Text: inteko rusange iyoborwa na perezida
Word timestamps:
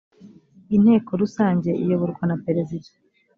inteko 0.75 1.11
rusange 1.21 1.69
iyoborwa 1.83 2.23
na 2.29 2.37
perezida 2.45 2.89